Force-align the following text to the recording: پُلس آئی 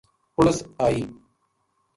پُلس 0.35 0.57
آئی 0.85 1.01